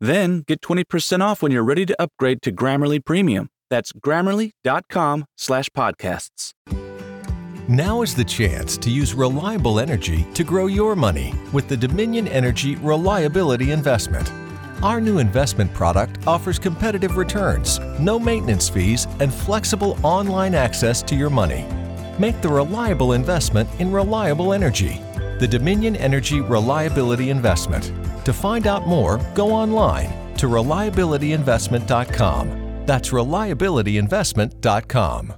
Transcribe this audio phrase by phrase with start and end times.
[0.00, 3.50] Then get 20% off when you're ready to upgrade to Grammarly Premium.
[3.68, 6.52] That's grammarly.com slash podcasts.
[7.68, 12.26] Now is the chance to use reliable energy to grow your money with the Dominion
[12.26, 14.32] Energy Reliability Investment.
[14.82, 21.14] Our new investment product offers competitive returns, no maintenance fees, and flexible online access to
[21.14, 21.64] your money.
[22.18, 25.00] Make the reliable investment in reliable energy.
[25.38, 27.92] The Dominion Energy Reliability Investment.
[28.24, 32.86] To find out more, go online to reliabilityinvestment.com.
[32.86, 35.34] That's reliabilityinvestment.com.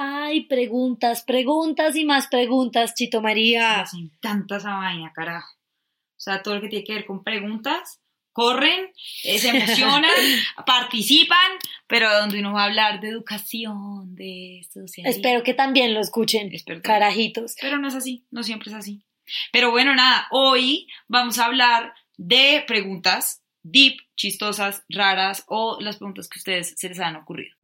[0.00, 3.78] Ay, preguntas, preguntas y más preguntas, Chito María.
[3.78, 5.56] Nos encanta esa vaina, carajo.
[5.56, 8.00] O sea, todo lo que tiene que ver con preguntas,
[8.32, 8.92] corren,
[9.24, 10.10] eh, se emocionan,
[10.66, 11.50] participan,
[11.88, 15.10] pero donde uno va a hablar de educación, de sociedad.
[15.10, 17.56] Espero que también lo escuchen, Espero carajitos.
[17.60, 19.04] Pero no es así, no siempre es así.
[19.52, 26.28] Pero bueno, nada, hoy vamos a hablar de preguntas deep, chistosas, raras o las preguntas
[26.28, 27.57] que a ustedes se les han ocurrido.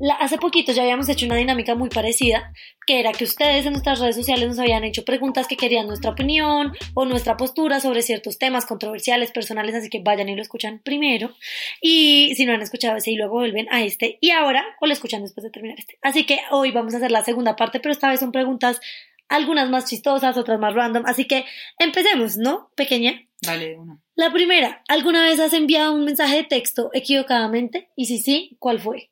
[0.00, 2.52] La- hace poquito ya habíamos hecho una dinámica muy parecida,
[2.86, 6.10] que era que ustedes en nuestras redes sociales nos habían hecho preguntas que querían nuestra
[6.10, 10.80] opinión o nuestra postura sobre ciertos temas controversiales, personales, así que vayan y lo escuchan
[10.82, 11.32] primero.
[11.82, 14.92] Y si no han escuchado ese y luego vuelven a este y ahora o lo
[14.92, 15.98] escuchan después de terminar este.
[16.02, 18.80] Así que hoy vamos a hacer la segunda parte, pero esta vez son preguntas
[19.28, 21.44] algunas más chistosas, otras más random, así que
[21.78, 22.70] empecemos, ¿no?
[22.74, 23.20] Pequeña.
[23.42, 23.98] Dale, de una.
[24.16, 27.90] La primera, ¿alguna vez has enviado un mensaje de texto equivocadamente?
[27.96, 29.10] Y si sí, ¿cuál fue?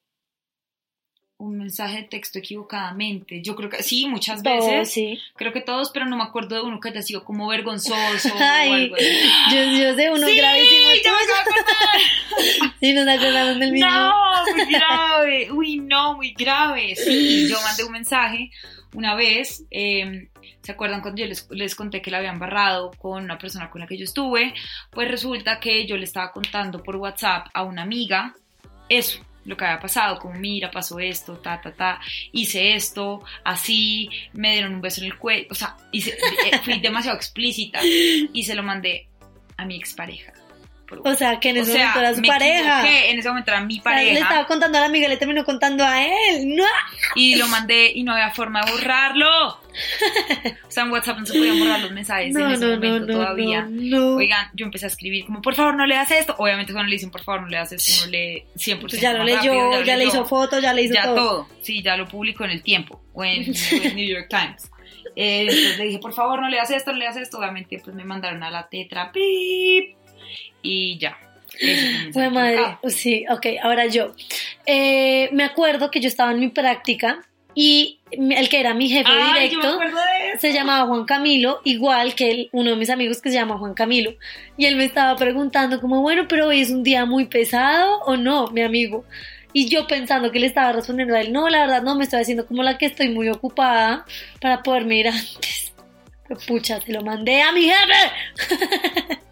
[1.41, 3.41] Un mensaje de texto equivocadamente.
[3.43, 4.91] Yo creo que sí, muchas Todos, veces.
[4.93, 5.21] sí.
[5.37, 8.38] Creo que todos, pero no me acuerdo de uno que haya sido como vergonzoso o
[8.41, 9.06] Ay, algo así.
[9.54, 10.91] yo, yo sé uno sí, gravísimo.
[11.04, 12.72] ya me acordar.
[12.81, 13.88] Sí, nos acordamos del mismo.
[13.91, 14.15] No,
[14.54, 15.53] muy grave.
[15.53, 16.94] Uy, no, muy grave.
[16.97, 18.50] Sí, yo mandé un mensaje
[18.94, 19.65] una vez.
[19.71, 20.28] eh,
[20.62, 23.81] ¿Se acuerdan cuando yo les, les conté que la habían barrado con una persona con
[23.81, 24.54] la que yo estuve?
[24.91, 28.34] Pues resulta que yo le estaba contando por WhatsApp a una amiga
[28.88, 32.00] eso, lo que había pasado, como mira, pasó esto, ta, ta, ta,
[32.32, 36.16] hice esto, así, me dieron un beso en el cuello, o sea, hice-
[36.64, 39.09] fui demasiado explícita y se lo mandé
[39.56, 40.32] a mi expareja.
[41.04, 42.81] O sea, que en o ese sea, momento era su pareja.
[42.81, 45.09] equivoqué, en ese momento era mi O sea, Le pareja estaba contando a la amiga,
[45.09, 46.54] le terminó contando a él.
[46.56, 46.65] ¡No!
[47.15, 49.28] y lo mandé y no había forma de borrarlo.
[50.66, 53.62] O sea, en WhatsApp no se podían borrar los mensajes en ese momento todavía.
[53.62, 54.16] no, no.
[54.16, 56.34] Oigan, yo empecé a escribir como, por favor, no leas esto.
[56.38, 59.25] Obviamente cuando le dicen, por favor, no leas esto, uno lee 100% Pues ya lo
[59.25, 61.15] leyó, rápido, ya le hizo foto, ya le hizo ya todo.
[61.15, 61.48] todo.
[61.62, 64.71] Sí, ya lo publicó en El Tiempo o en, o en New York Times.
[65.16, 67.38] Eh, entonces le dije, por favor, no leas esto, no leas esto.
[67.38, 69.97] Obviamente, pues me mandaron a la tetra, pip,
[70.68, 71.18] y ya.
[72.12, 72.54] Fue madre.
[72.54, 72.90] equivocado.
[72.90, 74.12] Sí, ok, ahora yo.
[74.66, 77.24] Eh, me acuerdo que yo estaba en mi práctica
[77.54, 79.80] y el que era mi jefe Ay, directo
[80.38, 84.14] se llamaba Juan Camilo, igual que uno de mis amigos que se llama Juan Camilo.
[84.56, 88.16] Y él me estaba preguntando como, bueno, pero hoy es un día muy pesado o
[88.16, 89.04] no, mi amigo.
[89.52, 92.20] Y yo pensando que le estaba respondiendo a él, no, la verdad no, me estoy
[92.20, 94.04] haciendo como la que estoy muy ocupada
[94.40, 95.72] para poderme ir antes.
[96.28, 99.18] Pero pucha, se lo mandé a mi jefe.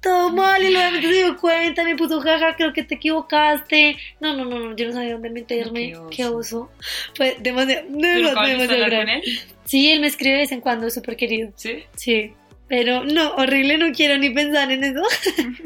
[0.00, 3.96] Todo mal y luego se dio cuenta, me puso jaja, creo que te equivocaste.
[4.20, 5.92] No, no, no, no, yo no sabía dónde meterme.
[6.10, 6.36] Qué qué, oso.
[6.36, 6.70] oso.
[7.14, 9.22] Fue demasiado, ¿Tú nunca demasiado, demasiado grave.
[9.64, 11.52] Sí, él me escribe de vez en cuando, súper querido.
[11.56, 11.84] Sí.
[11.94, 12.32] Sí,
[12.68, 15.02] pero no, horrible, no quiero ni pensar en eso.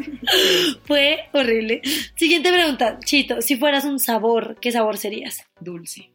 [0.84, 1.82] Fue horrible.
[2.16, 5.44] Siguiente pregunta, Chito, si fueras un sabor, ¿qué sabor serías?
[5.60, 6.10] Dulce.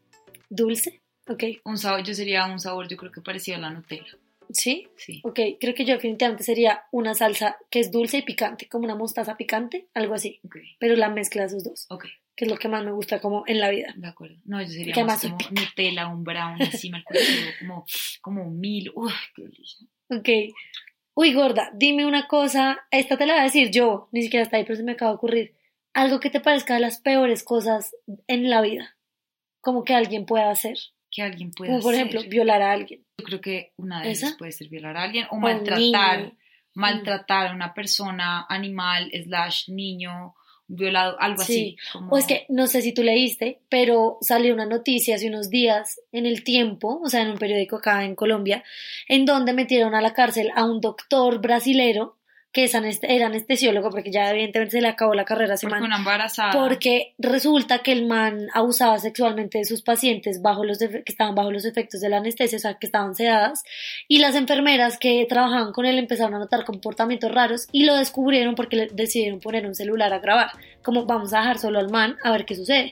[0.49, 1.01] ¿Dulce?
[1.29, 4.15] Ok, Un sabor, yo sería un sabor, yo creo que parecido a la Nutella.
[4.49, 4.87] ¿Sí?
[4.97, 5.21] Sí.
[5.23, 8.95] Ok, creo que yo definitivamente sería una salsa que es dulce y picante, como una
[8.95, 10.57] mostaza picante, algo así, Ok.
[10.79, 12.05] pero la mezcla de esos dos, Ok.
[12.35, 13.93] que es lo que más me gusta como en la vida.
[13.97, 14.37] De acuerdo.
[14.45, 17.85] No, yo sería más como Nutella, un brownie encima del cultivo, como,
[18.21, 18.91] como un mil.
[18.95, 19.87] Uy, qué delicia.
[20.09, 20.29] Ok,
[21.19, 24.57] Uy, gorda, dime una cosa, esta te la voy a decir yo, ni siquiera está
[24.57, 25.55] ahí, pero se me acaba de ocurrir.
[25.93, 27.95] Algo que te parezca de las peores cosas
[28.27, 28.95] en la vida,
[29.59, 30.77] como que alguien pueda hacer.
[31.09, 32.05] Que alguien pueda Como por hacer.
[32.05, 33.03] ejemplo, violar a alguien.
[33.17, 34.27] Yo creo que una de ¿Esa?
[34.27, 36.33] esas puede ser violar a alguien o maltratar,
[36.75, 40.35] maltratar a una persona, animal, slash niño,
[40.67, 41.77] violado, algo Sí.
[41.81, 41.91] así.
[41.93, 45.49] como- O es que no sé si tú leíste, pero salió una noticia hace unos
[45.49, 48.63] días en el tiempo, o sea, en un periódico acá en Colombia,
[49.07, 52.16] en donde metieron a la cárcel a un doctor brasilero
[52.51, 52.73] que es
[53.03, 55.89] era anestesiólogo, porque ya evidentemente se le acabó la carrera a ese porque man.
[56.53, 61.51] Porque resulta que el man abusaba sexualmente de sus pacientes bajo los que estaban bajo
[61.51, 63.63] los efectos de la anestesia, o sea, que estaban sedadas,
[64.07, 68.55] y las enfermeras que trabajaban con él empezaron a notar comportamientos raros y lo descubrieron
[68.55, 70.51] porque le decidieron poner un celular a grabar,
[70.81, 72.91] como vamos a dejar solo al man a ver qué sucede.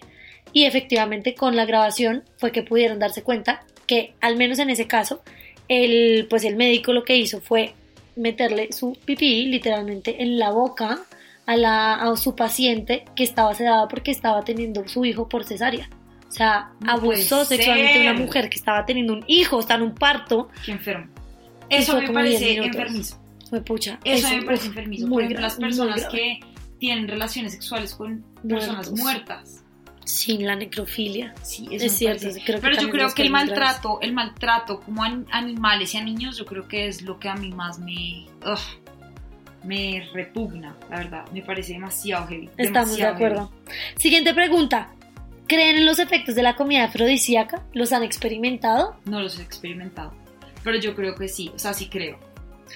[0.53, 4.87] Y efectivamente con la grabación fue que pudieron darse cuenta que al menos en ese
[4.87, 5.21] caso
[5.67, 7.73] el pues el médico lo que hizo fue
[8.15, 11.01] meterle su pipí literalmente en la boca
[11.45, 15.89] a, la, a su paciente que estaba sedada porque estaba teniendo su hijo por cesárea.
[16.27, 19.83] O sea, No abusó sexualmente de una mujer que estaba teniendo un hijo, está en
[19.83, 20.49] un parto.
[20.65, 21.07] Qué enfermo.
[21.69, 23.21] Eso me como 10 parece enfermizo.
[23.49, 23.99] Fue pucha.
[24.03, 25.07] Eso, me parece enfermizo.
[25.07, 26.39] muy Por ejemplo, las personas que
[26.79, 29.64] tienen relaciones sexuales con personas muertas.
[30.05, 31.33] Sin la necrofilia.
[31.41, 33.47] Sí, Es eso me cierto, creo Pero yo creo que el graves.
[33.49, 37.19] maltrato, el maltrato como a an- animales y a niños, yo creo que es lo
[37.19, 38.59] que a mí más me, ugh,
[39.63, 41.25] me repugna, la verdad.
[41.33, 42.49] Me parece demasiado heavy.
[42.57, 43.51] Estamos de acuerdo.
[43.97, 44.91] Siguiente pregunta.
[45.47, 47.63] ¿Creen en los efectos de la comida afrodisíaca?
[47.73, 48.95] ¿Los han experimentado?
[49.05, 50.13] No los he experimentado,
[50.63, 52.19] pero yo creo que sí, o sea, sí creo.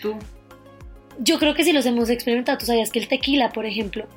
[0.01, 0.15] ¿Tú?
[1.19, 2.57] Yo creo que sí los hemos experimentado.
[2.59, 4.07] ¿Tú sabías que el tequila, por ejemplo,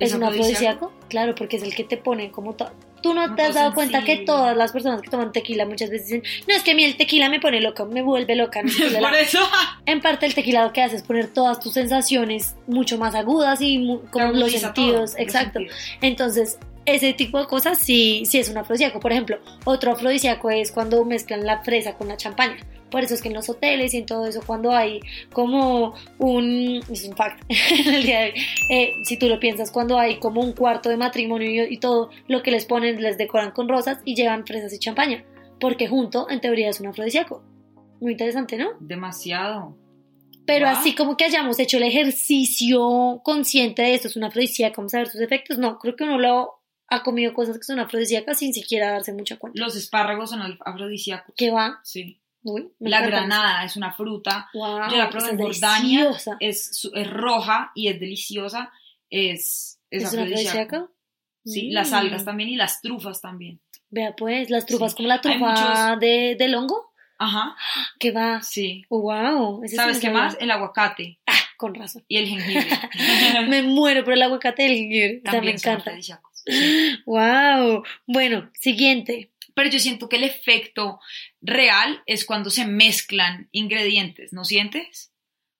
[0.00, 0.92] es, ¿Es un afrodisíaco?
[1.08, 2.72] Claro, porque es el que te pone como todo.
[3.02, 6.08] Tú no te has dado cuenta que todas las personas que toman tequila muchas veces
[6.08, 8.60] dicen, no, es que a mí el tequila me pone loca, me vuelve loca.
[8.62, 9.20] no Por la".
[9.20, 9.38] eso.
[9.86, 13.60] En parte el tequila lo que hace es poner todas tus sensaciones mucho más agudas
[13.62, 15.58] y mu- como los agudiza todo, sentidos, los exacto.
[15.60, 15.78] sentidos.
[16.02, 19.00] Entonces, ese tipo de cosas sí, sí es un afrodisíaco.
[19.00, 22.56] Por ejemplo, otro afrodisíaco es cuando mezclan la fresa con la champaña.
[22.90, 25.00] Por eso es que en los hoteles y en todo eso, cuando hay
[25.32, 26.82] como un.
[26.90, 31.48] Es un fact eh, si tú lo piensas, cuando hay como un cuarto de matrimonio
[31.50, 34.78] y, y todo lo que les ponen, les decoran con rosas y llevan fresas y
[34.78, 35.24] champaña.
[35.60, 37.42] Porque junto, en teoría, es un afrodisíaco.
[38.00, 38.70] Muy interesante, ¿no?
[38.80, 39.76] Demasiado.
[40.46, 40.76] Pero Wow.
[40.76, 44.98] así como que hayamos hecho el ejercicio consciente de esto, es una afrodisíaca, vamos a
[44.98, 45.58] ver sus efectos.
[45.58, 46.54] No, creo que uno lo
[46.88, 49.60] ha comido cosas que son afrodisíacas sin siquiera darse mucha cuenta.
[49.60, 51.34] Los espárragos son afrodisíacos.
[51.36, 51.80] ¿Qué va?
[51.84, 52.19] Sí.
[52.42, 54.48] Uy, La granada es una fruta.
[54.54, 56.10] Wow, Yo la probé en Jordania.
[56.40, 58.72] Es, es roja y es deliciosa.
[59.10, 60.88] Es, es, ¿Es afrodisíaca?
[61.44, 61.72] Sí, Mm.
[61.72, 63.60] las algas también y las trufas también.
[63.88, 64.96] Vea pues, las trufas Sí.
[64.98, 66.92] como la trufa muchos- de, del hongo.
[67.18, 67.54] Ajá,
[67.98, 68.40] ¿Qué va?
[68.42, 68.84] sí.
[68.88, 69.62] wow.
[69.64, 70.36] ese sí ¿Sabes qué más?
[70.40, 72.02] El aguacate Ah, con razón.
[72.08, 72.66] y el jengibre.
[73.48, 75.18] me muero por el aguacate del jengibre.
[75.26, 75.80] O sea, me También encanta.
[75.90, 76.44] afrodisíacos.
[77.06, 77.82] Wow.
[78.06, 79.29] Bueno, siguiente.
[79.54, 81.00] Pero yo siento que el efecto
[81.40, 85.12] real es cuando se mezclan ingredientes, ¿no sientes?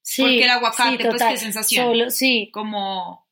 [0.03, 1.87] Sí, Porque el aguacate, sí, pues, qué sensación.
[1.87, 3.29] Solo, sí, Como...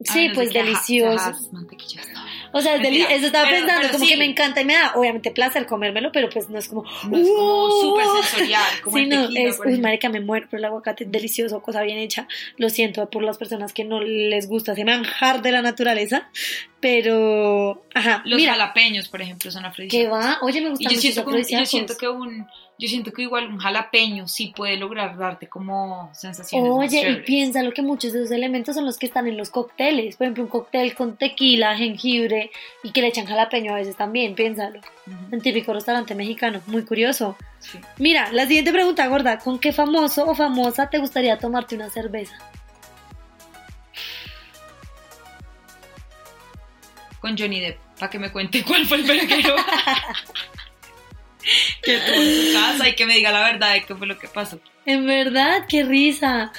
[0.00, 1.18] sí, ay, no sé pues delicioso.
[1.18, 2.41] ajá, mantequilla, no.
[2.52, 3.08] O sea, es Mentira.
[3.08, 4.10] deli- eso estaba Pero- pensando, pero como sí.
[4.10, 6.84] que me encanta y me da, obviamente, placer comérmelo, pero pues no es como.
[7.08, 7.80] No es como ¡Uh!
[7.80, 9.60] súper sensorial, como sí, el no, tequila, es.
[9.64, 12.28] Uy, marica, me muero por el aguacate, delicioso, cosa bien hecha.
[12.58, 16.28] Lo siento por las personas que no les gusta ese manjar de la naturaleza,
[16.80, 17.84] pero.
[17.94, 20.12] Ajá, Los mira, jalapeños, por ejemplo, son afrodisíacos.
[20.18, 20.38] va.
[20.42, 22.46] Oye, me Y gusta yo mucho que, un- yo siento que un,
[22.78, 27.24] yo siento que igual un jalapeño sí puede lograr darte como sensaciones Oye, y chéveres.
[27.24, 30.16] piénsalo que muchos de esos elementos son los que están en los cócteles.
[30.16, 32.41] Por ejemplo, un cóctel con tequila, jengibre
[32.82, 34.80] y que le echan jalapeño a veces también, piénsalo.
[35.30, 37.36] Un típico restaurante mexicano, muy curioso.
[37.58, 37.78] sí.
[37.98, 39.38] Mira, la siguiente pregunta, gorda.
[39.38, 42.36] ¿Con qué famoso o famosa te gustaría tomarte una cerveza?
[47.20, 49.54] Con Johnny Depp, para que me cuente cuál fue el verguero
[51.82, 54.18] que tuvo en su casa y que me diga la verdad de qué fue lo
[54.18, 54.58] que pasó.
[54.86, 56.52] En verdad, qué risa.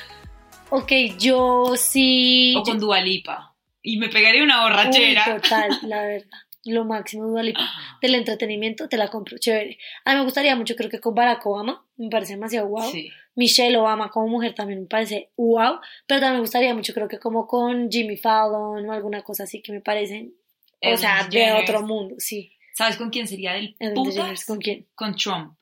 [0.70, 2.56] Ok, yo sí.
[2.58, 3.53] O con Dualipa.
[3.84, 5.26] Y me pegaría una Uy, borrachera.
[5.26, 6.28] total, la verdad.
[6.66, 7.70] Lo máximo, Dua Lipa.
[8.02, 9.78] Del entretenimiento te la compro, chévere.
[10.06, 12.90] A mí me gustaría mucho, creo que con Barack Obama, me parece demasiado guau.
[12.90, 13.12] Sí.
[13.36, 17.20] Michelle Obama como mujer también me parece wow, pero también me gustaría mucho, creo que
[17.20, 20.34] como con Jimmy Fallon o alguna cosa así que me parecen,
[20.82, 22.54] o sea, de otro mundo, sí.
[22.74, 24.46] ¿Sabes con quién sería del putas?
[24.46, 24.88] ¿Con quién?
[24.96, 25.56] Con Trump.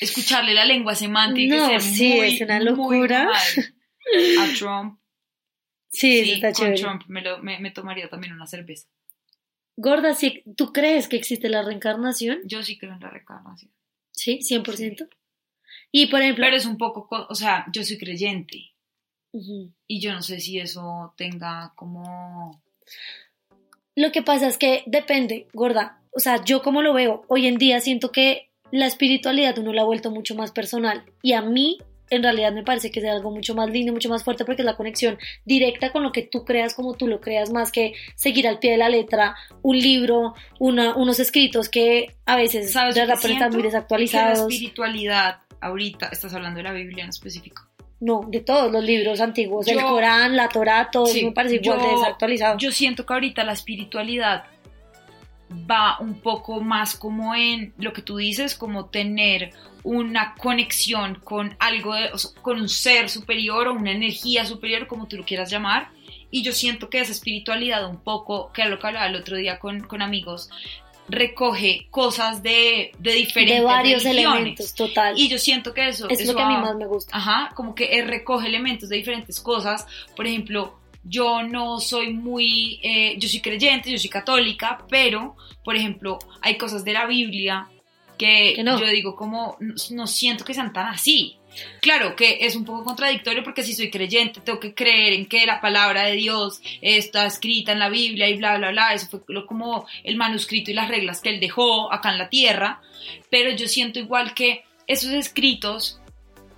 [0.00, 3.24] Escucharle la lengua semántica No, y ser sí, muy, es una muy locura.
[3.24, 3.34] mal.
[4.40, 4.98] A Trump.
[5.92, 6.80] Sí, Sí, está con chévere.
[6.80, 8.88] Trump me, lo- me- me tomaría también una cerveza.
[9.76, 12.40] Gorda, ¿sí- ¿tú crees que existe la reencarnación?
[12.44, 13.70] Yo sí creo en la reencarnación.
[14.10, 15.08] Sí, 100%.
[15.90, 18.72] Y por ejemplo, Pero es un poco, co- o sea, yo soy creyente
[19.32, 19.70] Ujú.
[19.86, 22.62] y yo no sé si eso tenga como...
[23.94, 26.00] Lo que pasa es que depende, gorda.
[26.12, 29.82] O sea, yo como lo veo, hoy en día siento que la espiritualidad uno la
[29.82, 31.04] ha vuelto mucho más personal.
[31.22, 31.78] Y a mí,
[32.14, 34.66] en realidad, me parece que es algo mucho más lindo, mucho más fuerte, porque es
[34.66, 38.46] la conexión directa con lo que tú creas, como tú lo creas, más que seguir
[38.46, 43.02] al pie de la letra un libro, una, unos escritos que a veces ¿Sabes de
[43.02, 43.44] estar siento?
[43.44, 44.40] muy Que la desactualizados.
[44.52, 47.62] espiritualidad, ahorita, estás hablando de la Biblia en específico.
[48.00, 51.56] No, de todos los libros antiguos, el Yo- Corán, la Torá, todo Sí, me parece
[51.62, 52.58] igual de yo- desactualizado.
[52.58, 54.44] Yo siento que ahorita la espiritualidad
[55.70, 59.52] va un poco más como en lo que tú dices, como tener
[59.84, 64.86] una conexión con algo, de- o sea, con un ser superior o una energía superior,
[64.86, 65.90] como tú lo quieras llamar.
[66.30, 69.36] Y yo siento que esa espiritualidad un poco, que era lo que hablaba el otro
[69.36, 70.48] día con, con amigos,
[71.08, 74.36] recoge cosas de, de diferentes de varios religiones.
[74.36, 75.18] elementos, total.
[75.18, 76.08] Y yo siento que eso...
[76.08, 77.16] es eso lo que a mí más me gusta.
[77.16, 79.86] Ajá, como que recoge elementos de diferentes cosas.
[80.16, 85.76] Por ejemplo, yo no soy muy, eh, yo soy creyente, yo soy católica, pero, por
[85.76, 87.68] ejemplo, hay cosas de la Biblia
[88.18, 88.78] que, Que no.
[88.78, 91.36] yo digo como, no, no siento que sean tan así.
[91.82, 95.44] Claro que es un poco contradictorio porque si soy creyente tengo que creer en que
[95.44, 98.94] la palabra de Dios está escrita en la Biblia y bla, bla, bla.
[98.94, 102.30] Eso fue lo- como el manuscrito y las reglas que él dejó acá en la
[102.30, 102.80] tierra.
[103.28, 105.98] Pero yo siento igual que esos escritos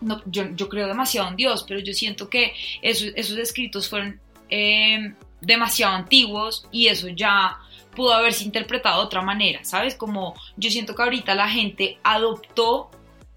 [0.01, 4.21] no, yo, yo creo demasiado en Dios, pero yo siento que esos, esos escritos fueron
[4.49, 7.59] eh, demasiado antiguos y eso ya
[7.95, 9.95] pudo haberse interpretado de otra manera, ¿sabes?
[9.95, 12.91] Como yo siento que ahorita la gente adoptó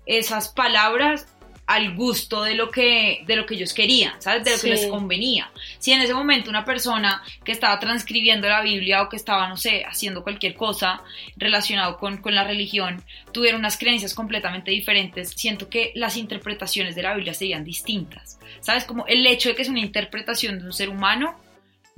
[0.06, 1.28] esas palabras
[1.68, 4.44] al gusto de lo que de lo que ellos querían, ¿sabes?
[4.46, 4.64] De lo Sí.
[4.64, 5.52] que les convenía.
[5.80, 9.58] Si en ese momento una persona que estaba transcribiendo la Biblia o que estaba, no
[9.58, 11.02] sé, haciendo cualquier cosa
[11.36, 17.04] relacionado con, con la religión, tuviera unas creencias completamente diferentes, siento que las interpretaciones de
[17.04, 18.40] la Biblia serían distintas.
[18.62, 18.86] ¿Sabes?
[18.86, 21.36] Como el hecho de que es una interpretación de un ser humano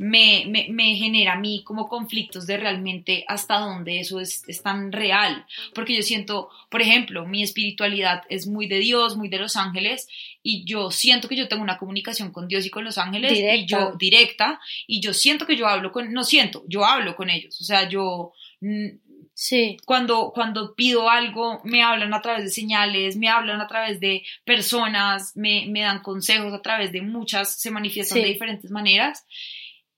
[0.01, 4.63] me, me, me genera a mí como conflictos de realmente hasta dónde eso es, es
[4.63, 5.46] tan real.
[5.75, 10.08] Porque yo siento, por ejemplo, mi espiritualidad es muy de Dios, muy de los ángeles,
[10.41, 13.36] y yo siento que yo tengo una comunicación con Dios y con los ángeles, y
[13.41, 13.65] Directa.
[13.68, 17.60] yo directa, y yo siento que yo hablo con, no siento, yo hablo con ellos.
[17.60, 18.88] O sea, yo mm,
[19.34, 24.00] Sí, cuando, cuando pido algo, me hablan a través de señales, me hablan a través
[24.01, 28.22] de personas, me, me dan consejos a través de muchas, se manifiestan Sí.
[28.24, 29.25] de diferentes maneras.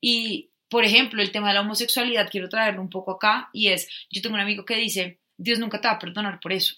[0.02, 3.88] Y, por ejemplo, el tema de la homosexualidad, quiero traerlo un poco acá, y es,
[4.10, 6.76] yo tengo un amigo que dice, Dios nunca te va a perdonar por eso.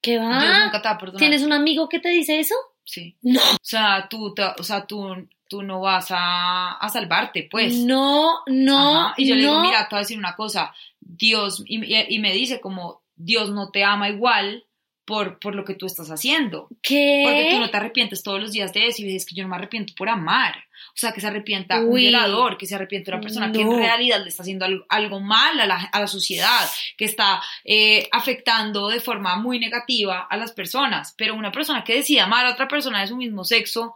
[0.00, 0.64] ¿qué Dios va?
[0.64, 1.18] nunca te va a perdonar.
[1.18, 2.54] ¿Tienes un amigo que te dice eso?
[2.84, 3.16] Sí.
[3.22, 3.40] No.
[3.40, 7.76] O sea, tú, te- o sea, tú, tú no vas a, a salvarte, pues.
[7.78, 11.62] No, no, Ajá, Y yo le digo, mira, te voy a decir una cosa, Dios,
[11.66, 14.64] y, y- y me dice como, Dios no te ama igual
[15.06, 16.68] por, por lo que tú estás haciendo.
[16.82, 17.22] ¿Qué?
[17.24, 19.48] Porque tú no te arrepientes todos los días de eso y dices que yo no
[19.48, 20.54] me arrepiento por amar.
[20.88, 22.02] O sea, que se arrepienta un Uy.
[22.02, 25.58] violador, que se arrepiente una persona que en realidad le está haciendo algo, algo mal
[25.60, 30.52] a la, a la sociedad, que está eh, afectando de forma muy negativa a las
[30.52, 31.14] personas.
[31.16, 33.94] Pero una persona que decide amar a otra persona de su mismo sexo,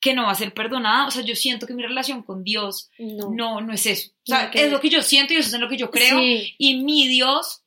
[0.00, 2.90] que no va a ser perdonada, o sea, yo siento que mi relación con Dios
[2.98, 3.30] No.
[3.30, 4.10] no, no es eso.
[4.10, 6.18] O sea, es lo que yo siento y eso es en lo que yo creo.
[6.18, 6.54] Sí.
[6.58, 7.61] Y mi Dios,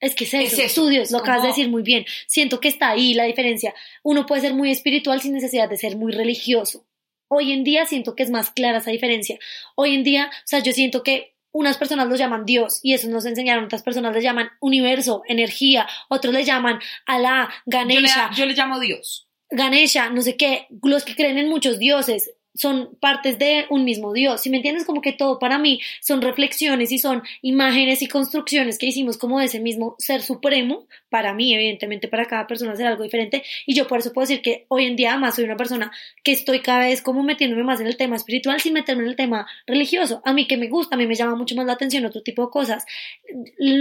[0.00, 2.04] Es que es eso, Es eso, tú, Dios, lo acabas de decir muy bien.
[2.26, 3.74] Siento que está ahí la diferencia.
[4.02, 6.86] Uno puede ser muy espiritual sin necesidad de ser muy religioso.
[7.28, 9.38] Hoy en día siento que es más clara esa diferencia.
[9.74, 13.08] Hoy en día, o sea, yo siento que unas personas lo llaman Dios y eso
[13.08, 18.30] nos enseñaron, otras personas le llaman universo, energía, otros le llaman Alá, yo le, Ganesha,
[18.36, 19.28] yo le llamo Dios.
[19.48, 24.12] Ganesha, no sé qué, los que creen en muchos dioses son partes de un mismo
[24.12, 24.40] Dios.
[24.40, 28.78] Si me entiendes, como que todo para mí son reflexiones y son imágenes y construcciones
[28.78, 30.86] que hicimos como de ese mismo ser supremo.
[31.08, 33.42] Para mí, evidentemente, para cada persona será algo diferente.
[33.66, 35.92] Y yo por eso puedo decir que hoy en día además soy una persona
[36.24, 39.16] que estoy cada vez como metiéndome más en el tema espiritual sin meterme en el
[39.16, 40.22] tema religioso.
[40.24, 42.46] A mí que me gusta, a mí me llama mucho más la atención otro tipo
[42.46, 42.84] de cosas.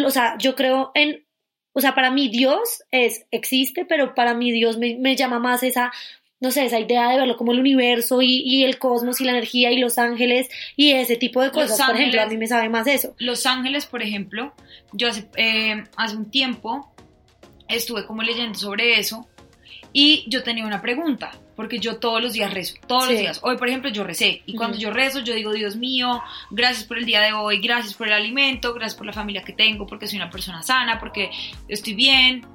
[0.05, 1.25] O sea, yo creo en
[1.77, 5.62] o sea, para mí Dios es, existe, pero para mí Dios me, me llama más
[5.62, 5.91] esa,
[6.42, 9.32] no sé, esa idea de verlo como el universo y, y el cosmos y la
[9.32, 11.82] energía y los ángeles y ese tipo de cosas.
[11.82, 13.15] Por ejemplo, a mí me sabe más eso.
[13.18, 14.54] Los Ángeles, por ejemplo,
[14.92, 16.94] yo hace, eh, hace un tiempo
[17.68, 19.27] estuve como leyendo sobre eso
[19.94, 23.12] y yo tenía una pregunta, porque yo todos los días rezo, todos Sí.
[23.13, 23.39] los días.
[23.42, 26.98] Hoy, por ejemplo, yo recé y cuando yo rezo, yo digo, Dios mío, gracias por
[26.98, 30.06] el día de hoy, gracias por el alimento, gracias por la familia que tengo, porque
[30.06, 31.32] soy una persona sana, porque
[31.70, 32.46] estoy bien.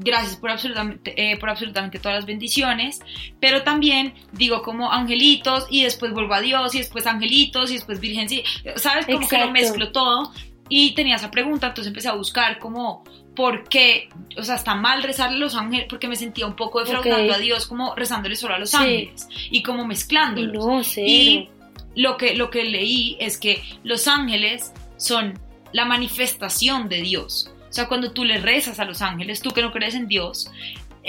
[0.00, 3.00] Gracias por absolutamente, eh, por absolutamente todas las bendiciones,
[3.40, 7.98] pero también digo como angelitos y después vuelvo a Dios y después angelitos y después
[7.98, 8.28] virgen,
[8.76, 9.06] ¿sabes?
[9.06, 9.50] Como que lo Exacto.
[9.52, 10.32] mezclo todo
[10.68, 13.02] y tenía esa pregunta, entonces empecé a buscar como
[13.34, 16.80] por qué, o sea, está mal rezarle a los ángeles, porque me sentía un poco
[16.80, 18.76] defraudando a Dios, como rezándole solo a los Sí.
[18.76, 20.64] ángeles y como mezclándolos.
[20.64, 20.82] No.
[20.96, 21.48] Y
[21.96, 25.38] lo que, lo que leí es que los ángeles son
[25.72, 27.50] la manifestación de Dios.
[27.68, 30.50] O sea, cuando tú le rezas a los ángeles, tú que no crees en Dios,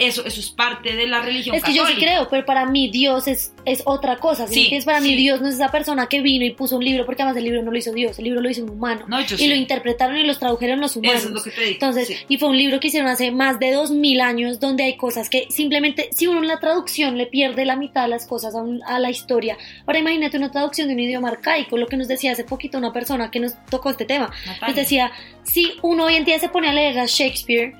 [0.00, 2.90] eso, eso es parte de la religión Es que yo sí creo, pero para mí
[2.90, 4.46] Dios es, es otra cosa.
[4.46, 4.60] ¿sí?
[4.62, 4.84] Entiendes?
[4.84, 5.14] para mí.
[5.14, 7.62] Dios no es esa persona que vino y puso un libro, porque además el libro
[7.62, 9.04] no lo hizo Dios, el libro lo hizo un humano.
[9.08, 11.18] No, yo y lo interpretaron y los tradujeron los humanos.
[11.20, 11.72] Eso es lo que te digo.
[11.74, 14.96] Entonces, y fue un libro que hicieron hace más de dos mil años, donde hay
[14.96, 18.54] cosas que simplemente, si uno en la traducción le pierde la mitad de las cosas
[18.54, 19.56] a, un- a la historia.
[19.86, 22.92] Ahora imagínate una traducción de un idioma arcaico, lo que nos decía hace poquito una
[22.92, 24.30] persona que nos tocó este tema.
[24.46, 24.66] Natalia.
[24.68, 25.12] Nos decía,
[25.44, 27.74] si uno hoy en día se pone a leer a Shakespeare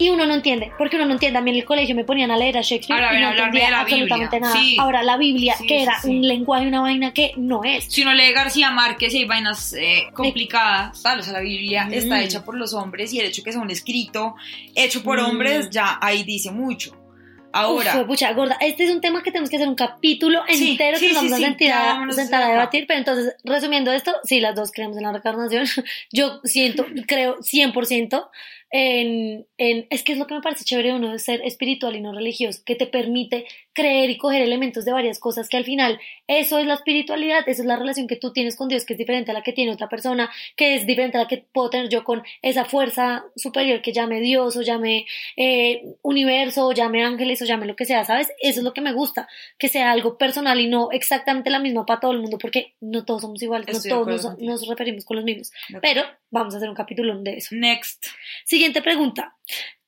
[0.00, 2.30] y uno no entiende, porque uno no entiende, a mí en el colegio me ponían
[2.30, 4.40] a leer a Shakespeare Ahora y no entendía de la absolutamente Biblia.
[4.54, 4.60] nada.
[4.64, 4.76] Sí.
[4.80, 6.08] Ahora la Biblia, Sí, que era sí.
[6.08, 7.84] un lenguaje, una vaina que no es.
[7.84, 11.84] Si uno lee García Márquez y hay vainas eh, complicadas, tal, o sea, la Biblia
[11.86, 11.92] Mm.
[11.94, 14.34] está hecha por los hombres y el hecho que sea un escrito
[14.74, 15.24] hecho por Mm.
[15.26, 16.92] hombres, ya ahí dice mucho.
[16.92, 20.70] Uf, Ahora, pucha, gorda, este es un tema que tenemos que hacer un capítulo Sí,
[20.70, 24.12] entero sí, que nos vamos sí, a vámonos sentar a debatir, pero entonces, resumiendo esto,
[24.22, 25.64] sí, las dos creemos en la reencarnación,
[26.12, 28.28] yo siento, creo 100%
[28.70, 32.00] en, en, es que es lo que me parece chévere uno de ser espiritual y
[32.00, 36.00] no religioso, que te permite creer y coger elementos de varias cosas que al final
[36.26, 38.98] eso es la espiritualidad, esa es la relación que tú tienes con Dios, que es
[38.98, 41.88] diferente a la que tiene otra persona, que es diferente a la que puedo tener
[41.88, 47.40] yo con esa fuerza superior que llame Dios o llame eh, universo o llame ángeles
[47.42, 48.28] o llame lo que sea, ¿sabes?
[48.40, 51.86] Eso es lo que me gusta, que sea algo personal y no exactamente la misma
[51.86, 55.16] para todo el mundo, porque no todos somos iguales, Estoy no todos nos, referimos con
[55.16, 57.54] los mismos, pero vamos a hacer un capítulo de eso.
[57.54, 58.06] next,
[58.44, 59.36] Siguiente pregunta.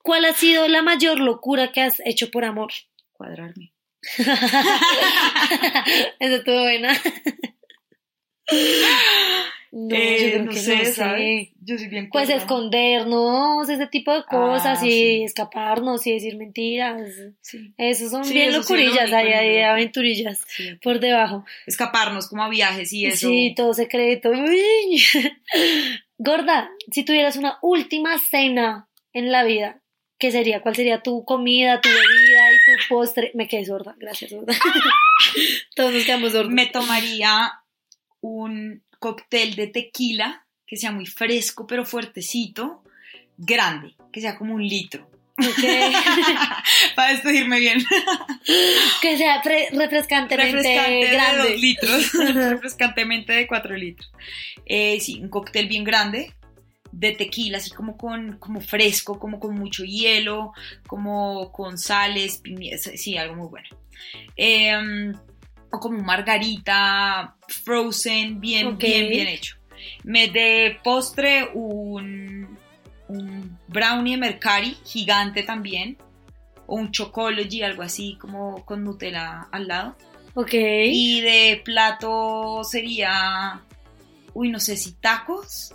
[0.03, 2.73] ¿Cuál ha sido la mayor locura que has hecho por amor?
[3.23, 3.72] cuadrarme.
[6.19, 6.97] Eso estuvo buena.
[9.75, 10.93] No, Eh, yo creo no que sé, no sé.
[10.93, 11.49] ¿sabes?
[11.63, 15.23] Yo soy bien Pues escondernos, ese tipo de cosas, Ah, y sí.
[15.23, 17.01] escaparnos y decir mentiras.
[17.41, 20.45] Sí, Esos son Sí, bien eso locurillas, hay aventurillas
[20.83, 21.47] por debajo.
[21.67, 23.29] Escaparnos como a viajes y eso.
[23.29, 24.29] Sí, todo secreto.
[24.29, 25.03] Uy.
[26.19, 29.81] Gorda, si tuvieras una última cena en la vida,
[30.19, 30.61] ¿qué sería?
[30.61, 32.03] ¿Cuál sería tu comida, tu bebida
[32.89, 33.31] postre?
[33.35, 34.55] Me quedé sorda, gracias, sorda.
[35.77, 36.53] Todos nos quedamos sordos.
[36.53, 37.53] Me tomaría
[38.21, 42.83] un cóctel de tequila que sea muy fresco pero fuertecito,
[43.37, 45.11] grande, que sea como un litro.
[46.95, 47.85] Para despedirme bien.
[49.01, 51.51] que sea fre- refrescantemente Refrescante de grande.
[51.51, 52.13] dos litros.
[52.13, 54.11] Refrescantemente de cuatro litros.
[54.67, 56.35] Eh, sí, un cóctel bien grande
[56.93, 60.53] de tequila, así como con como fresco, como con mucho hielo,
[60.87, 62.43] como con sales,
[62.95, 63.69] sí, algo muy bueno.
[64.37, 65.13] Eh,
[65.73, 69.57] o como un margarita frozen, bien, bien, bien hecho.
[70.05, 72.59] Me de postre un,
[73.09, 75.97] un brownie de Mercari gigante también,
[76.67, 79.97] o un chocology, algo así, como con Nutella al lado.
[80.35, 80.53] Ok.
[80.55, 83.63] Y de plato sería,
[84.35, 85.75] uy, no sé si tacos,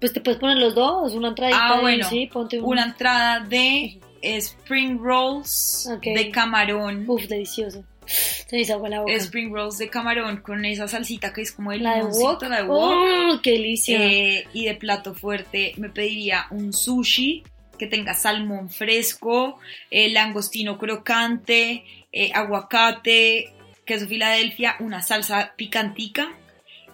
[0.00, 2.08] Pues te puedes poner los dos, una entradita Ah, bueno.
[2.08, 2.66] sí, ponte un...
[2.72, 7.04] una entrada de spring rolls de camarón.
[7.08, 7.84] Uf, delicioso.
[8.06, 9.12] Se hizo agua la boca.
[9.14, 12.42] Spring rolls de camarón con esa salsita que es como el la de wok.
[12.42, 12.92] la de wok.
[12.92, 13.98] Oh, qué delicia.
[14.00, 17.42] Eh, y de plato fuerte me pediría un sushi
[17.78, 19.58] que tenga salmón fresco,
[19.90, 23.52] eh, langostino crocante, eh, aguacate,
[23.84, 26.32] queso Filadelfia, una salsa picantica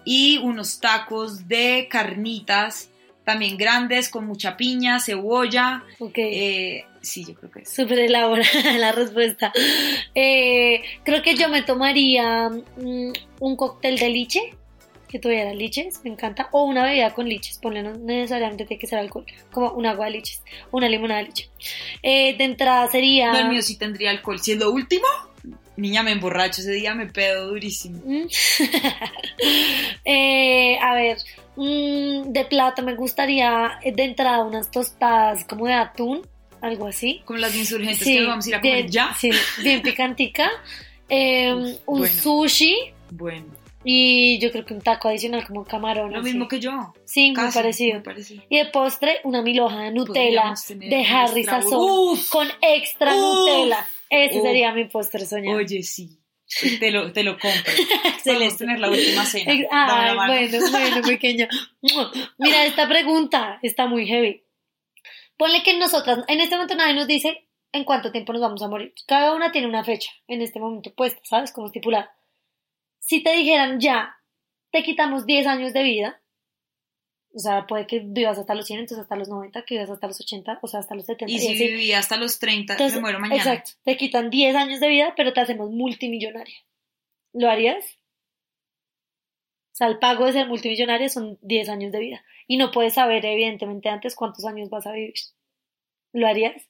[0.03, 2.89] y unos tacos de carnitas
[3.23, 5.83] también grandes con mucha piña, cebolla.
[5.99, 6.17] ok.
[6.17, 7.69] eh, sí, yo creo que es.
[7.69, 9.51] Súper elaborada la respuesta.
[10.15, 14.55] Eh, creo que yo me tomaría mm, un cóctel de liche,
[15.13, 18.87] que tuviera liches, me encanta, o una bebida con liches, ponle no necesariamente tiene que
[18.87, 21.49] ser alcohol, como un agua de liches, una limonada de liche.
[22.01, 23.31] Eh, de entrada sería...
[23.31, 24.39] No, el mío sí tendría alcohol.
[24.39, 25.05] Si es lo último,
[25.77, 28.01] niña, me emborracho ese día, me pedo durísimo.
[28.03, 28.25] Mm.
[30.05, 31.17] Eh, a ver,
[31.55, 36.21] mm, de plato me gustaría eh, de entrada unas tostadas como de atún,
[36.61, 37.21] algo así.
[37.25, 39.13] Como las insurgentes Sí, que vamos a ir a comer bien, ya.
[39.19, 39.29] Sí,
[39.61, 40.49] bien picantica.
[41.09, 42.13] Eh, Uf, un bueno.
[42.21, 42.75] sushi
[43.11, 43.45] Bueno,
[43.83, 46.11] y yo creo que un taco adicional como camarón.
[46.13, 46.29] lo así.
[46.29, 46.93] mismo que yo.
[47.05, 47.93] Sí, muy Casi, parecido.
[47.95, 48.43] muy parecido.
[48.49, 53.21] Y de postre, una milhoja de Nutella de Harry Sazón con extra Uf.
[53.21, 53.85] Nutella.
[54.09, 55.57] Ese sería mi postre soñado.
[55.57, 56.09] Oye, sí.
[56.79, 57.63] Te lo, te lo compro.
[58.23, 58.57] Podemos Excelente.
[58.57, 59.51] tener la última cena.
[59.71, 61.47] Ay, bueno, bueno, pequeño.
[62.37, 64.43] Mira, esta pregunta está muy heavy.
[65.37, 68.67] Ponle que nosotras, en este momento nadie nos dice en cuánto tiempo nos vamos a
[68.67, 68.93] morir.
[69.07, 71.51] Cada una tiene una fecha en este momento puesta, ¿sabes?
[71.51, 72.15] Como estipulada.
[72.99, 74.15] Si te dijeran ya,
[74.71, 76.21] te quitamos 10 años de vida,
[77.35, 80.07] O sea, puede que vivas hasta los 100, entonces hasta los 90, que vivas hasta
[80.07, 81.33] los 80, o sea, hasta los 70.
[81.33, 81.67] Y si así.
[81.67, 83.37] vivía hasta los 30, Entonces, me muero mañana.
[83.37, 83.71] Exacto.
[83.83, 86.55] Te quitan 10 años de vida, pero te hacemos multimillonaria.
[87.33, 87.83] ¿Lo harías?
[89.71, 92.23] O sea, el pago de ser multimillonaria son 10 años de vida.
[92.45, 95.15] Y no puedes saber, evidentemente, antes cuántos años vas a vivir.
[96.11, 96.69] ¿Lo harías?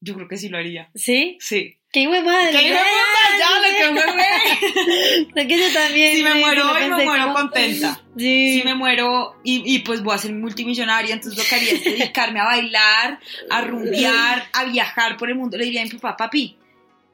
[0.00, 0.90] Yo creo que sí lo haría.
[0.94, 1.36] ¿Sí?
[1.40, 1.81] Sí.
[1.92, 2.50] ¡Qué madre!
[2.52, 3.38] ¡Qué puta!
[3.38, 5.26] ¡Ya, lo que!
[5.32, 6.16] Creo que yo también.
[6.16, 7.98] Si me muero hoy, me muero como- contenta.
[8.16, 8.58] Sí.
[8.60, 11.82] Si me muero y, y pues voy a ser multimillonaria, entonces lo que haría es
[11.82, 15.56] dedicarme a bailar, a rumbear, a viajar por el mundo.
[15.56, 16.58] Le diría a mi papá, papi,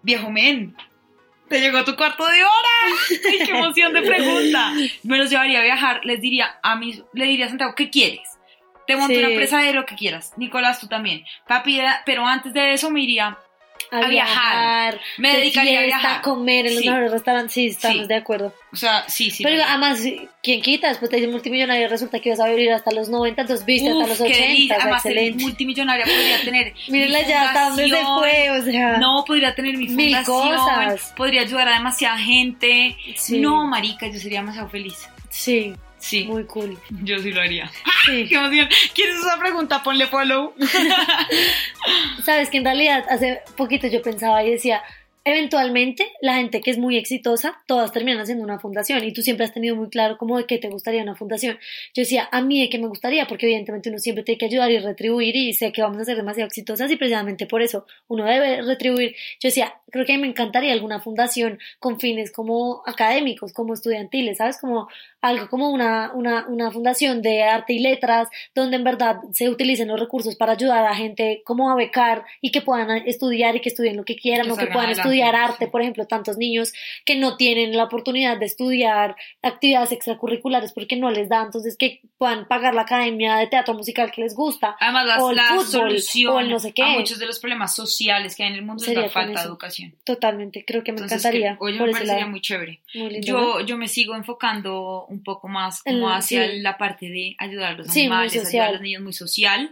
[0.02, 0.76] viejo men,
[1.48, 2.96] te llegó tu cuarto de hora.
[3.30, 4.72] ¡Ay, qué emoción de pregunta!
[5.04, 8.28] Me los llevaría a viajar, les diría a mis, le diría a Santiago, ¿qué quieres?
[8.88, 9.20] Te monto Sí.
[9.20, 10.32] una empresa de lo que quieras.
[10.36, 11.24] Nicolás, tú también.
[11.46, 13.38] Papi, pero antes de eso me iría
[13.90, 14.10] a, a viajar.
[14.94, 15.00] viajar.
[15.18, 16.22] Me de dedicaría a viajar.
[16.22, 16.88] comer en los Sí.
[16.88, 17.52] mejores restaurantes.
[17.52, 18.06] Sí, estamos Sí.
[18.08, 18.54] de acuerdo.
[18.72, 19.42] O sea, sí, sí.
[19.42, 20.00] Pero además,
[20.42, 20.88] ¿quién quita?
[20.88, 23.88] Después te dicen multimillonario y resulta que ibas a vivir hasta los 90, entonces viste
[23.90, 24.46] hasta los qué 80.
[24.48, 24.74] delicia.
[24.74, 25.42] o sea, Además, excelente.
[25.42, 26.74] multimillonaria podría tener.
[26.88, 28.98] Mírenla ya hasta dónde se fue, o sea.
[28.98, 30.56] No, podría tener mi Mil fundación.
[30.56, 31.12] cosas.
[31.16, 32.96] Podría ayudar a demasiada gente.
[33.16, 33.38] Sí.
[33.38, 35.08] No, marica, yo sería demasiado feliz.
[35.30, 36.78] Sí, Sí, muy cool.
[37.02, 37.70] yo sí lo haría.
[38.04, 38.26] Sí.
[38.28, 38.68] Qué emoción.
[38.94, 39.82] ¿Quieres esa pregunta?
[39.82, 40.54] Ponle follow.
[42.24, 44.82] Sabes que en realidad hace poquito yo pensaba y decía,
[45.28, 49.44] eventualmente la gente que es muy exitosa, todas terminan haciendo una fundación y tú siempre
[49.44, 51.58] has tenido muy claro cómo de qué te gustaría una fundación.
[51.94, 54.70] Yo decía, a mí de qué me gustaría, porque evidentemente uno siempre tiene que ayudar
[54.70, 58.24] y retribuir y sé que vamos a ser demasiado exitosas y precisamente por eso uno
[58.24, 59.14] debe retribuir.
[59.40, 64.58] Yo decía, creo que me encantaría alguna fundación con fines como académicos, como estudiantiles, ¿sabes?
[64.58, 64.88] Como
[65.20, 69.88] algo como una, una, una fundación de arte y letras, donde en verdad se utilicen
[69.88, 73.68] los recursos para ayudar a gente como a becar y que puedan estudiar y que
[73.70, 75.70] estudien lo que quieran Que o que puedan adelante, estudiar arte, sí.
[75.70, 76.72] por ejemplo, tantos niños
[77.04, 82.00] que no tienen la oportunidad de estudiar actividades extracurriculares porque no les da, entonces que
[82.16, 84.76] puedan pagar la academia de teatro musical que les gusta.
[84.80, 85.96] Además, O el la fútbol,
[86.28, 86.82] o el no sé qué.
[86.82, 89.40] a muchos de los problemas sociales que hay en el mundo Sería es la falta
[89.42, 89.94] de educación.
[90.04, 91.52] Totalmente, creo que me Entonces, encantaría.
[91.52, 92.30] que- oye, por me parecería lado.
[92.30, 92.80] muy chévere.
[92.94, 93.60] Muy lindo, ¿no?
[93.60, 96.58] Yo, yo me sigo enfocando un poco más como hacia sí.
[96.60, 99.70] la parte de ayudar a los Sí, animales, ayudar a los niños muy social,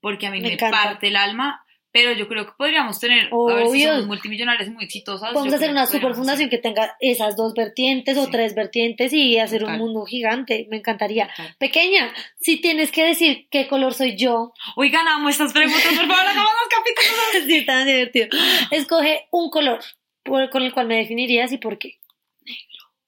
[0.00, 1.64] porque a mí Me me, parte el alma,
[1.94, 3.88] pero yo creo que podríamos tener, a ver si Obvio.
[3.92, 5.30] somos multimillonarios muy exitosas.
[5.32, 8.30] Podemos yo hacer una super fundación que tenga esas dos vertientes o Sí.
[8.32, 9.74] tres vertientes y hacer Total.
[9.74, 10.66] un mundo gigante.
[10.70, 11.24] Me encantaría.
[11.26, 11.54] hacer.
[11.58, 16.14] Pequeña, si tienes que decir qué color soy yo, Oigan, amo estas preguntas, por favor,
[16.26, 17.46] hagamos los capítulos.
[17.46, 18.28] sí, tan divertido.
[18.70, 19.80] Escoge un color
[20.24, 21.98] por- con el cual me definirías y por qué.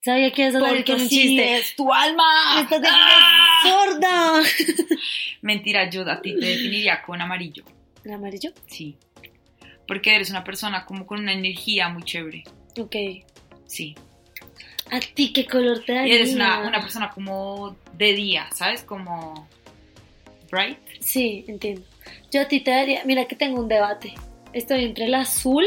[0.04, 1.56] Sabía que salir Porque un así chiste.
[1.56, 2.24] es tu alma.
[2.60, 3.60] Estás ¡Ah!
[3.62, 4.42] sorda.
[5.42, 7.64] Mentira, yo a ti te definiría con amarillo,
[8.04, 8.52] ¿El amarillo?
[8.66, 8.96] sí.
[9.86, 12.42] Porque eres una persona como con una energía muy chévere,
[12.78, 12.96] Ok.
[13.66, 13.94] sí.
[14.90, 16.14] ¿A ti qué color te Y daría?
[16.14, 18.82] eres una, una persona como de día, ¿sabes?
[18.82, 19.46] Como
[20.50, 20.78] bright.
[21.00, 21.82] Sí, entiendo.
[22.30, 23.02] Yo a ti te daría...
[23.04, 24.14] Mira que tengo un debate.
[24.52, 25.64] Estoy entre el azul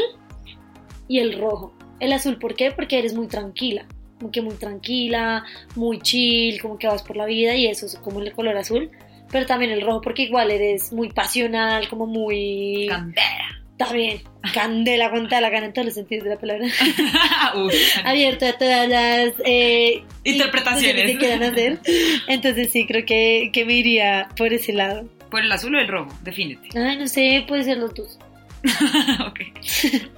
[1.08, 1.72] y el rojo.
[2.00, 2.70] El azul, ¿por qué?
[2.72, 3.86] Porque eres muy tranquila.
[4.18, 5.44] Como que muy tranquila,
[5.76, 8.90] muy chill, como que vas por la vida y eso es como el color azul.
[9.30, 12.86] Pero también el rojo porque igual eres muy pasional, como muy...
[12.88, 13.92] Candela.
[13.92, 14.20] Bien.
[14.52, 16.66] Candela, toda la gana en todos los sentidos de la palabra.
[18.04, 19.34] Abierto a todas las...
[19.44, 21.06] eh, Interpretaciones.
[21.12, 21.78] que quieran hacer.
[22.26, 25.08] Entonces sí, creo que, que me iría por ese lado.
[25.30, 26.12] ¿Por el azul o el rojo?
[26.22, 26.76] Defínete.
[26.76, 28.18] Ay, no sé, puede ser los dos.
[29.26, 29.40] ok.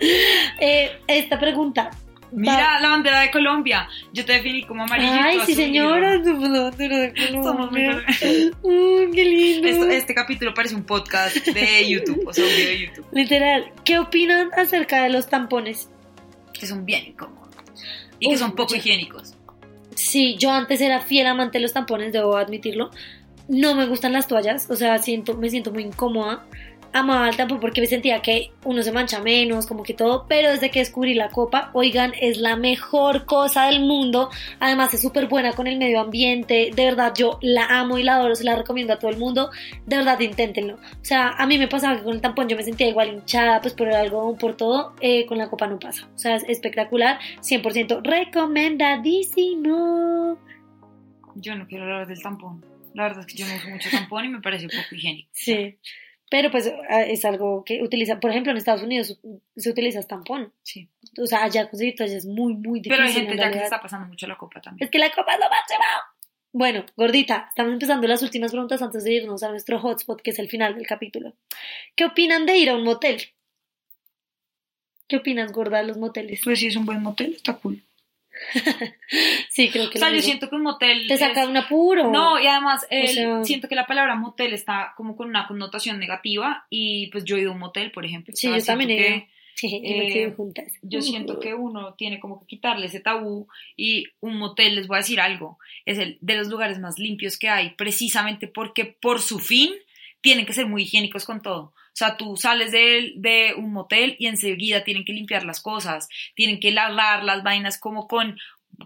[0.60, 1.90] Eh, esta pregunta.
[2.32, 3.88] Mira la bandera de Colombia.
[4.12, 5.12] Yo te definí como amarillo.
[5.14, 6.16] y Ay, sí, señora.
[6.16, 7.12] la bandera de
[7.42, 8.04] Colombia.
[8.18, 9.68] Qué lindo.
[9.68, 13.06] Esto- este capítulo parece un podcast de YouTube, o sea, un video de YouTube.
[13.12, 13.72] Literal.
[13.84, 15.88] ¿Qué opinan acerca de los tampones?
[16.52, 17.50] Que son bien incómodos.
[18.18, 19.34] Y que son poco higiénicos.
[19.94, 22.90] Sí, yo antes era fiel amante de los tampones, debo admitirlo.
[23.48, 26.46] No me gustan las toallas, o sea, siento, me siento muy incómoda.
[26.92, 30.50] Amaba el tampón porque me sentía que uno se mancha menos, como que todo, pero
[30.50, 34.30] desde que descubrí la copa, oigan, es la mejor cosa del mundo.
[34.58, 38.16] Además es súper buena con el medio ambiente, de verdad yo la amo y la
[38.16, 39.50] adoro, se la recomiendo a todo el mundo.
[39.86, 40.74] De verdad inténtenlo.
[40.74, 43.60] O sea, a mí me pasaba que con el tampón yo me sentía igual hinchada,
[43.60, 46.08] pues por algo, por todo, eh, con la copa no pasa.
[46.14, 50.38] O sea, es espectacular, 100% recomendadísimo.
[51.36, 52.64] Yo no quiero hablar del tampón.
[52.94, 55.28] La verdad es que yo no uso mucho tampón y me parece poco higiénico.
[55.32, 55.78] Sí.
[56.30, 59.18] Pero pues ah, es algo que utiliza, por ejemplo, en Estados Unidos
[59.56, 60.52] se utiliza tampón.
[60.62, 60.88] Sí.
[61.18, 62.92] O sea, allá conseguir toallas es muy, muy difícil.
[62.92, 64.84] Pero hay gente en ya que se está pasando mucho la copa también.
[64.84, 65.84] Es que la copa es lo máximo.
[66.52, 70.38] Bueno, gordita, estamos empezando las últimas preguntas antes de irnos a nuestro hotspot, que es
[70.38, 71.34] el final del capítulo.
[71.96, 73.20] ¿Qué opinan de ir a un motel?
[75.08, 76.40] ¿Qué opinas, gorda, de los moteles?
[76.44, 77.82] Pues si es un buen motel, está cool.
[79.48, 80.26] sí, creo que O sea, lo yo digo.
[80.26, 81.06] siento que un motel.
[81.06, 82.10] Te es- saca un apuro.
[82.10, 86.66] No, y además sea- siento que la palabra motel está como con una connotación negativa
[86.70, 88.34] y pues yo he ido a un motel, por ejemplo.
[88.36, 89.24] Sí, yo también he que- ido.
[89.54, 90.34] Sí, eh.
[90.82, 94.96] Yo siento que uno tiene como que quitarle ese tabú y un motel, les voy
[94.96, 99.20] a decir algo, es el de los lugares más limpios que hay, precisamente porque por
[99.20, 99.70] su fin
[100.22, 101.74] tienen que ser muy higiénicos con todo.
[102.00, 106.58] Sea, tú sales de, de un motel y enseguida tienen que limpiar las cosas, tienen
[106.58, 108.38] que lavar las vainas como con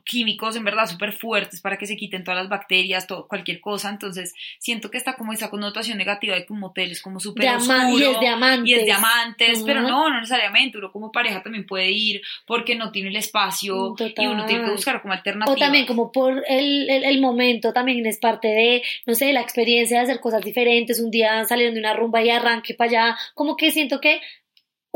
[0.05, 3.91] químicos en verdad súper fuertes para que se quiten todas las bacterias, todo, cualquier cosa.
[3.91, 7.49] Entonces, siento que está como esa connotación negativa de que un motel es como súper
[7.57, 8.71] oscuro y es diamantes.
[8.71, 10.79] y es diamantes, pero no, no necesariamente.
[10.79, 14.67] Uno como pareja también puede ir porque no tiene el espacio y uno tiene que
[14.67, 14.77] Total.
[14.77, 15.57] buscar como alternativas.
[15.57, 19.41] O también como por el, el, el momento, también es parte de, no sé, la
[19.41, 23.17] experiencia de hacer cosas diferentes, un día salieron de una rumba y arranque para allá,
[23.35, 24.21] como que siento que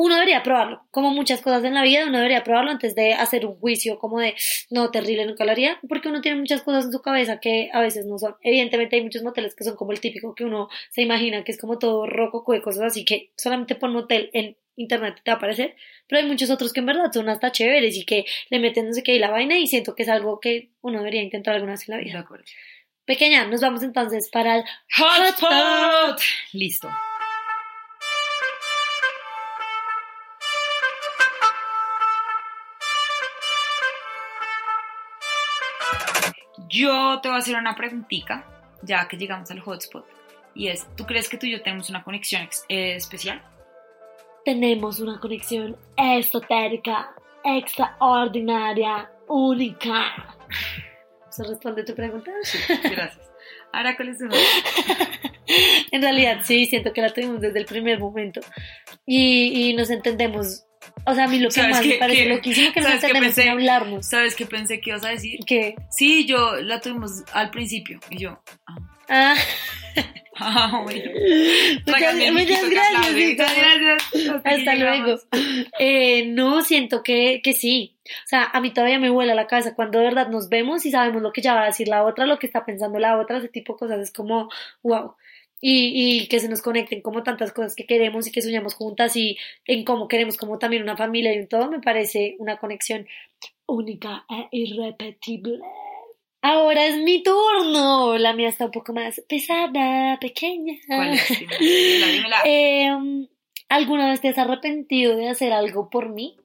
[0.00, 3.44] uno debería probarlo, como muchas cosas en la vida, uno debería probarlo antes de hacer
[3.44, 4.36] un juicio como de,
[4.70, 7.80] no, terrible, nunca lo haría, porque uno tiene muchas cosas en su cabeza que a
[7.80, 8.36] veces no son.
[8.42, 11.58] Evidentemente hay muchos moteles que son como el típico que uno se imagina que es
[11.60, 15.38] como todo rococo de cosas así que solamente pon motel en internet te va a
[15.38, 15.74] aparecer,
[16.06, 18.92] pero hay muchos otros que en verdad son hasta chéveres y que le meten no
[18.92, 21.72] sé qué y la vaina y siento que es algo que uno debería intentar alguna
[21.72, 22.20] vez en la De vida.
[22.20, 22.44] acuerdo.
[23.04, 24.64] Pequeña, nos vamos entonces para el
[24.96, 26.20] Hotspot.
[26.52, 26.88] Listo.
[36.68, 38.44] Yo te voy a hacer una preguntita,
[38.82, 40.04] ya que llegamos al hotspot.
[40.54, 43.42] Y es, ¿tú crees que tú y yo tenemos una conexión ex- eh, especial?
[44.44, 47.10] tenemos una conexión esotérica,
[47.44, 50.36] extraordinaria, única.
[51.28, 52.30] ¿Se responde tu pregunta?
[52.82, 53.30] Gracias.
[53.72, 54.24] Ahora, ¿cuál es tu
[55.92, 58.40] En realidad sí, siento que la tuvimos desde el primer momento
[59.04, 60.64] y, y nos entendemos.
[61.06, 62.90] O sea, a mí lo que ¿Sabes más qué- me parece qué- loquísimo que nos
[62.92, 63.48] qué sin pensé?
[63.50, 64.06] hablarnos.
[64.06, 65.40] ¿Sabes qué pensé que ibas a decir?
[65.46, 67.98] Que, Sí, yo la tuvimos al principio.
[68.10, 68.76] Y yo, ah,
[69.08, 69.34] ah,
[70.40, 71.10] ah, bueno.
[71.86, 73.12] muchas, el muchas que gracias.
[73.12, 74.34] Muchas gracias.
[74.34, 75.18] Hasta Hasta luego.
[75.78, 77.96] Eh, no, siento que, que sí.
[78.06, 80.90] O sea, a mí todavía me vuela la cabeza cuando de verdad nos vemos y
[80.90, 83.38] sabemos lo que ya va a decir la otra, lo que está pensando la otra,
[83.38, 84.00] ese tipo de cosas.
[84.00, 84.48] Es como,
[84.82, 85.14] wow.
[85.60, 89.16] Y, y que se nos conecten como tantas cosas que queremos y que soñamos juntas
[89.16, 93.08] y en cómo queremos como también una familia y un todo, me parece una conexión
[93.66, 95.60] única e irrepetible.
[96.42, 98.16] Ahora es mi turno.
[98.18, 100.74] La mía está un poco más pesada, pequeña.
[100.86, 101.28] ¿Cuál es?
[101.38, 102.42] Dímela, dímela, dímela.
[102.44, 103.26] Eh,
[103.68, 106.36] ¿Alguna vez te has arrepentido de hacer algo por mí?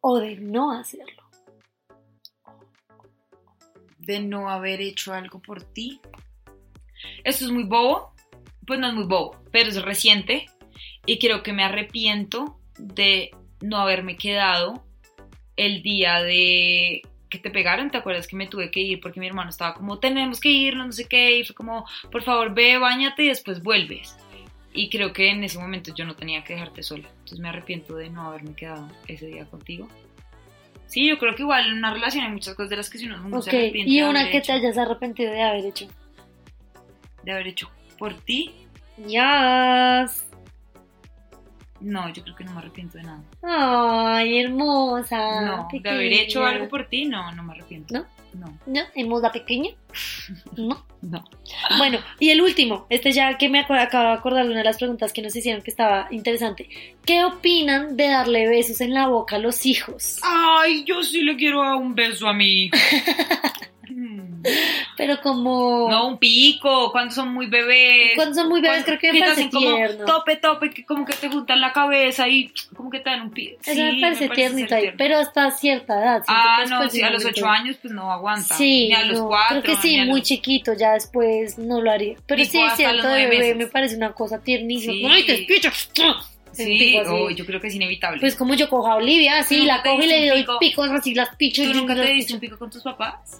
[0.00, 1.24] ¿O de no hacerlo?
[4.06, 6.00] de no haber hecho algo por ti.
[7.24, 8.14] Esto es muy bobo,
[8.66, 10.46] pues no es muy bobo, pero es reciente
[11.06, 14.84] y creo que me arrepiento de no haberme quedado
[15.56, 19.26] el día de que te pegaron, ¿te acuerdas que me tuve que ir porque mi
[19.26, 22.78] hermano estaba como tenemos que irnos, no sé qué, y fue como por favor ve,
[22.78, 24.16] bañate y después vuelves.
[24.72, 27.96] Y creo que en ese momento yo no tenía que dejarte sola, entonces me arrepiento
[27.96, 29.88] de no haberme quedado ese día contigo.
[30.86, 33.06] Sí, yo creo que igual en una relación hay muchas cosas de las que si
[33.06, 35.88] uno no Ok, se arrepiente y una que hecho te hayas arrepentido de haber hecho.
[37.24, 38.54] De haber hecho por ti,
[38.98, 40.24] Yes.
[41.80, 43.22] no, yo creo que no me arrepiento de nada.
[43.42, 45.40] Ay, hermosa.
[45.42, 47.92] no, de haber hecho algo por ti, no, no me arrepiento.
[47.94, 48.04] ¿No?
[48.34, 48.80] No, ¿No?
[48.96, 49.70] ¿Hermosa pequeña?
[50.56, 50.84] No.
[51.02, 51.22] no.
[51.78, 54.78] Bueno, y el último, este ya que me acabo de acordar de una de las
[54.78, 56.68] preguntas que nos hicieron que estaba interesante.
[57.04, 60.18] ¿Qué opinan de darle besos en la boca a los hijos?
[60.22, 62.76] Ay, yo sí le quiero dar un beso a mi hijo.
[64.96, 65.88] Pero como...
[65.90, 68.12] No, un pico, cuando son muy bebés.
[68.14, 70.04] Cuando son muy Cuando- creo que me parece hacen como tierno.
[70.04, 73.30] tope, tope, que como que te juntan la cabeza y como que te dan un
[73.30, 73.58] pie.
[73.62, 74.98] Eso Sí, me parece ser tiernito ahí, tierno.
[74.98, 76.22] pero hasta cierta edad.
[76.28, 78.54] Ah, no, sí, a los momento- ocho años pues no aguanta.
[78.54, 79.62] Sí, ni a los no, cuatro.
[79.62, 82.16] creo que sí, muy los- chiquito, ya después no lo haría.
[82.26, 83.56] Pero Tipo sí, es cierto, de bebé meses.
[83.56, 84.92] me parece una cosa tiernísima.
[84.94, 85.04] Sí.
[85.06, 85.46] ¡Ay, te!
[86.52, 88.20] Sí, oh, yo creo que es inevitable.
[88.20, 90.58] Pues como yo cojo a Olivia, así, ¿Tú la cojo y le doy pico?
[90.60, 92.34] picos así, las picho ¿Tú nunca te diste picho.
[92.34, 93.36] un pico con tus papás?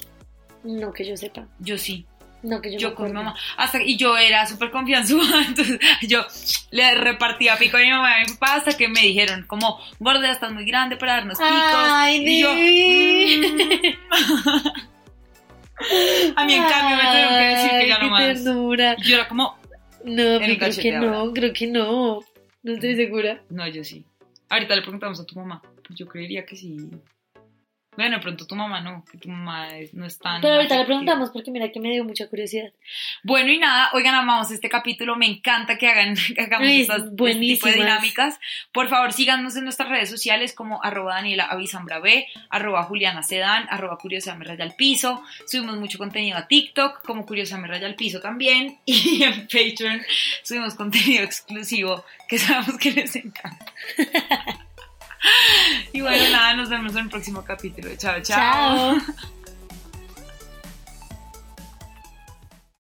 [0.64, 1.46] No, que yo sepa.
[1.61, 2.07] Yo sí.
[2.42, 3.35] No, que yo, Yo con mi mamá.
[3.57, 6.27] Hasta, y yo era súper confianzuda, entonces yo
[6.70, 9.81] le repartía pico a mi mamá y a mi papá hasta que me dijeron como,
[9.98, 11.50] gorda, estás muy grande para darnos picos.
[11.53, 12.59] Ay, y yo, mm.
[16.37, 18.22] a mí en cambio me tuvieron que decir que ya no más.
[18.22, 18.96] ternura.
[18.98, 19.57] Yo era como,
[20.05, 22.20] No, pero creo que no, creo que no.
[22.62, 23.42] No estoy segura.
[23.48, 24.05] no, yo sí.
[24.50, 25.62] Ahorita le preguntamos a tu mamá.
[25.87, 26.77] Pues yo creería que sí.
[27.96, 30.40] Bueno, de pronto tu mamá no, que tu mamá es- no es tan...
[30.40, 32.72] Pero ahorita le preguntamos porque mira que me dio mucha curiosidad.
[33.22, 35.16] Bueno, y nada, oigan, amamos este capítulo.
[35.16, 38.38] Me encanta que hagan que hagamos Ay, estas este tipo de dinámicas.
[38.72, 43.66] Por favor, síganos en nuestras redes sociales como arroba Daniela Avisambra B, arroba Juliana Sedán,
[43.70, 45.22] arroba Curiosa Me Raya al Piso.
[45.46, 48.78] Subimos mucho contenido a TikTok, como Curiosa Me Raya al Piso también.
[48.87, 50.02] Y en Patreon
[50.42, 53.66] subimos contenido exclusivo que sabemos que les encanta.
[55.92, 57.90] y bueno, nada, nos vemos en el próximo capítulo.
[57.96, 58.98] Chao, chao.
[59.00, 59.14] Chao.